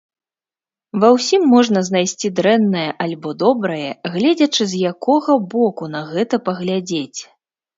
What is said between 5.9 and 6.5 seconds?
на гэта